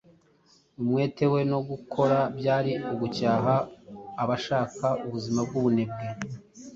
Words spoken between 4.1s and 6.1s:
abashaka ubuzima bw’ubunebwe